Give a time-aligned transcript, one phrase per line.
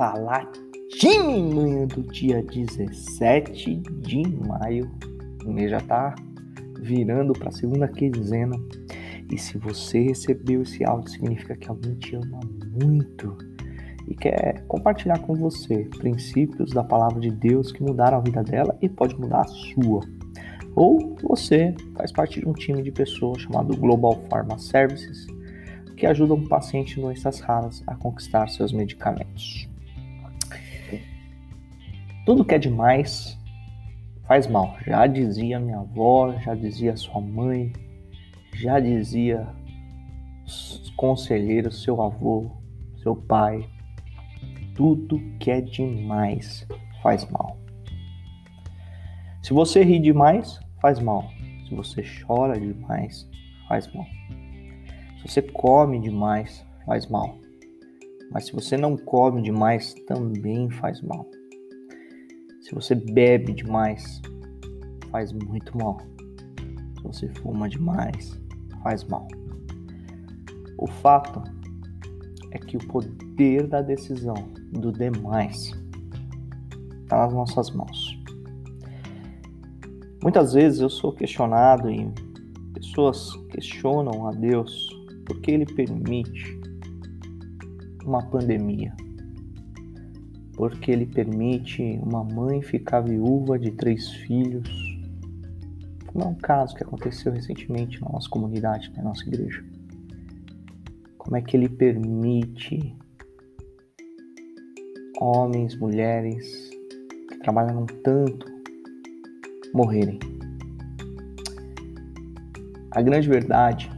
[0.00, 0.50] falar
[0.88, 4.90] time manhã do dia 17 de maio.
[5.44, 6.14] O mês já tá
[6.78, 8.56] virando para a segunda quinzena.
[9.30, 12.40] E se você recebeu esse áudio, significa que alguém te ama
[12.82, 13.36] muito
[14.08, 18.78] e quer compartilhar com você princípios da palavra de Deus que mudaram a vida dela
[18.80, 20.00] e pode mudar a sua.
[20.74, 25.26] Ou você faz parte de um time de pessoas chamado Global Pharma Services
[25.94, 29.69] que ajuda um paciente em doenças raras a conquistar seus medicamentos.
[32.26, 33.38] Tudo que é demais
[34.26, 34.76] faz mal.
[34.86, 37.72] Já dizia minha avó, já dizia sua mãe,
[38.54, 39.46] já dizia
[40.46, 42.50] os conselheiros, seu avô,
[43.02, 43.68] seu pai.
[44.76, 46.66] Tudo que é demais
[47.02, 47.56] faz mal.
[49.42, 51.28] Se você ri demais, faz mal.
[51.66, 53.28] Se você chora demais,
[53.66, 54.06] faz mal.
[55.16, 57.38] Se você come demais, faz mal.
[58.30, 61.26] Mas se você não come demais, também faz mal.
[62.60, 64.20] Se você bebe demais,
[65.10, 65.98] faz muito mal.
[66.96, 68.38] Se você fuma demais,
[68.82, 69.26] faz mal.
[70.78, 71.42] O fato
[72.50, 74.34] é que o poder da decisão
[74.72, 75.72] do demais
[77.02, 78.18] está nas nossas mãos.
[80.22, 82.08] Muitas vezes eu sou questionado e
[82.74, 84.90] pessoas questionam a Deus
[85.24, 86.60] porque ele permite
[88.04, 88.94] uma pandemia.
[90.60, 94.68] Porque ele permite uma mãe ficar viúva de três filhos.
[96.06, 99.64] Como é um caso que aconteceu recentemente na nossa comunidade, na nossa igreja.
[101.16, 102.94] Como é que ele permite
[105.18, 106.68] homens, mulheres
[107.30, 108.46] que trabalham tanto
[109.72, 110.18] morrerem?
[112.90, 113.90] A grande verdade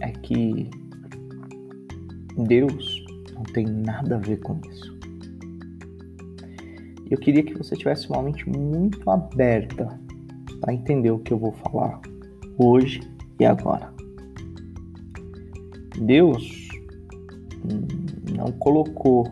[0.00, 0.70] é que
[2.46, 3.04] Deus
[3.34, 4.95] não tem nada a ver com isso.
[7.08, 10.00] Eu queria que você tivesse uma mente muito aberta
[10.60, 12.00] para entender o que eu vou falar
[12.58, 13.00] hoje
[13.38, 13.94] e agora.
[16.00, 16.68] Deus
[18.36, 19.24] não colocou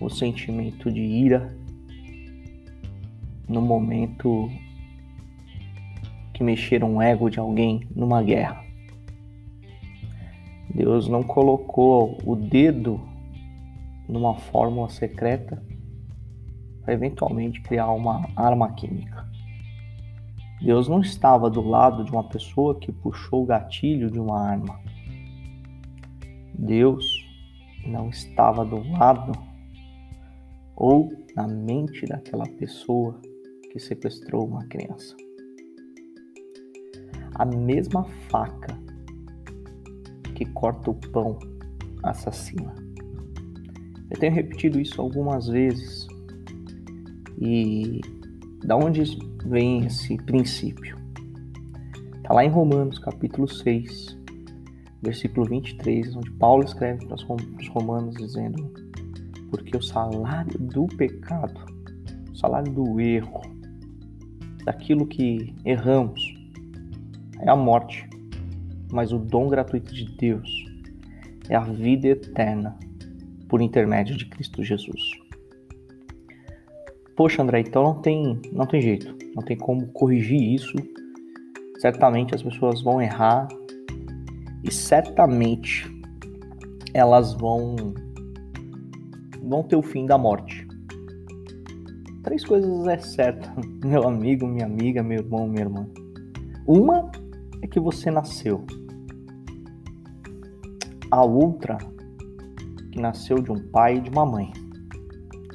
[0.00, 1.56] o sentimento de ira
[3.48, 4.50] no momento
[6.34, 8.64] que mexeram o ego de alguém numa guerra.
[10.74, 13.00] Deus não colocou o dedo
[14.08, 15.62] numa fórmula secreta
[16.88, 19.28] para eventualmente criar uma arma química.
[20.62, 24.80] Deus não estava do lado de uma pessoa que puxou o gatilho de uma arma.
[26.54, 27.04] Deus
[27.86, 29.32] não estava do lado
[30.74, 33.20] ou na mente daquela pessoa
[33.70, 35.14] que sequestrou uma criança.
[37.34, 38.74] A mesma faca
[40.34, 41.38] que corta o pão
[42.02, 42.74] assassina.
[44.10, 46.08] Eu tenho repetido isso algumas vezes.
[47.40, 48.00] E
[48.64, 49.02] da onde
[49.44, 50.96] vem esse princípio?
[52.16, 54.18] Está lá em Romanos, capítulo 6,
[55.02, 58.72] versículo 23, onde Paulo escreve para os romanos dizendo:
[59.50, 61.60] Porque o salário do pecado,
[62.30, 63.42] o salário do erro,
[64.64, 66.20] daquilo que erramos,
[67.40, 68.08] é a morte
[68.90, 70.48] mas o dom gratuito de Deus
[71.48, 72.78] é a vida eterna
[73.48, 75.27] por intermédio de Cristo Jesus.
[77.18, 80.72] Poxa, André, então não tem, não tem jeito, não tem como corrigir isso.
[81.80, 83.48] Certamente as pessoas vão errar
[84.62, 85.90] e certamente
[86.94, 87.74] elas vão
[89.42, 90.64] vão ter o fim da morte.
[92.22, 93.52] Três coisas é certa,
[93.84, 95.88] meu amigo, minha amiga, meu irmão, minha irmã.
[96.68, 97.10] Uma
[97.60, 98.64] é que você nasceu.
[101.10, 101.78] A outra
[102.92, 104.52] que nasceu de um pai e de uma mãe.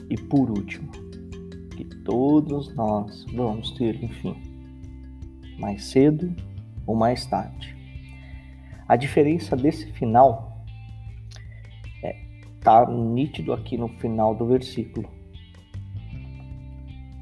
[0.10, 1.03] E por último,
[2.04, 4.36] todos nós vamos ter enfim,
[5.60, 6.34] mais cedo
[6.86, 7.76] ou mais tarde.
[8.88, 10.64] A diferença desse final
[12.04, 12.16] é
[12.62, 15.10] tá nítido aqui no final do versículo.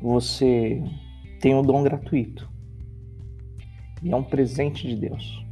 [0.01, 0.83] Você
[1.39, 2.49] tem o dom gratuito
[4.01, 5.45] e é um presente de Deus.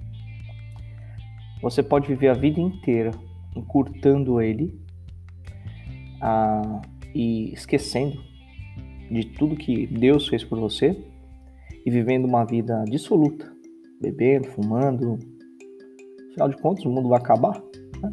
[1.62, 3.12] Você pode viver a vida inteira
[3.56, 4.80] encurtando ele
[6.22, 6.82] ah,
[7.14, 8.29] e esquecendo
[9.10, 10.96] de tudo que Deus fez por você
[11.86, 13.52] e vivendo uma vida dissoluta,
[14.02, 15.18] bebendo, fumando.
[16.32, 17.62] Afinal de contas, o mundo vai acabar.
[18.02, 18.12] Né?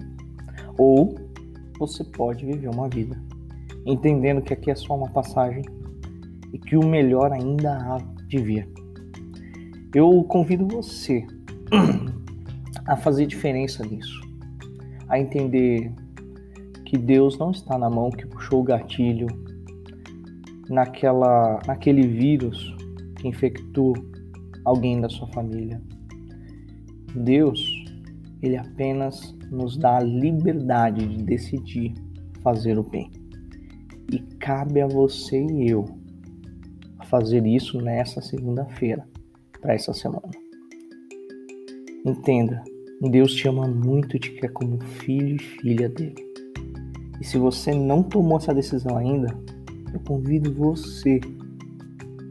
[0.78, 1.14] Ou
[1.78, 3.16] você pode viver uma vida
[3.86, 5.62] entendendo que aqui é só uma passagem
[6.52, 8.68] e que o melhor ainda há de vir.
[9.94, 11.24] Eu convido você
[12.84, 14.20] a fazer diferença nisso,
[15.08, 15.92] a entender
[16.84, 19.28] que Deus não está na mão que puxou o gatilho
[20.68, 22.74] naquela, naquele vírus
[23.16, 23.94] que infectou
[24.64, 25.80] alguém da sua família.
[27.14, 27.66] Deus,
[28.42, 31.94] ele apenas nos dá a liberdade de decidir
[32.42, 33.10] fazer o bem.
[34.12, 35.84] E cabe a você e eu
[37.06, 39.06] fazer isso nessa segunda-feira,
[39.60, 40.30] para essa semana.
[42.04, 42.62] Entenda,
[43.00, 46.26] Deus te ama muito e te quer como filho e filha dele.
[47.20, 49.28] E se você não tomou essa decisão ainda,
[49.96, 51.20] eu convido você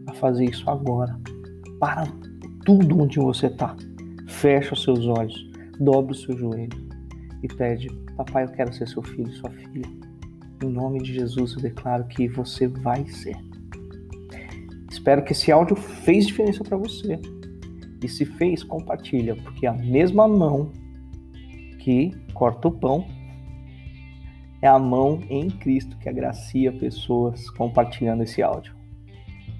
[0.07, 1.19] a fazer isso agora.
[1.79, 2.07] Para
[2.63, 3.75] tudo onde você está.
[4.27, 6.79] Fecha os seus olhos, dobre os seus joelhos
[7.43, 9.89] e pede: Papai, eu quero ser seu filho, sua filha.
[10.63, 13.37] Em nome de Jesus, eu declaro que você vai ser.
[14.89, 17.19] Espero que esse áudio fez diferença para você.
[18.03, 20.71] E se fez, compartilha, porque a mesma mão
[21.79, 23.05] que corta o pão
[24.65, 28.75] é a mão em Cristo que agracia pessoas compartilhando esse áudio.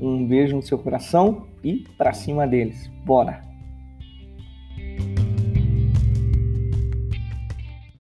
[0.02, 2.90] Um beijo no seu coração e para cima deles.
[3.06, 3.55] Bora!